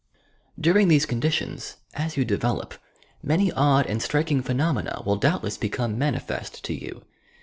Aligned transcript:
I>uring 0.57 0.87
these 0.87 1.05
conditions— 1.05 1.75
as 1.93 2.17
you 2.17 2.25
develop— 2.25 2.73
^many 3.23 3.51
odd 3.55 3.85
and 3.85 4.01
striking 4.01 4.41
phenomena 4.41 5.03
will 5.05 5.15
doubtless 5.17 5.59
become 5.59 5.95
manifest 5.95 6.63
to 6.63 6.73
you. 6.73 7.05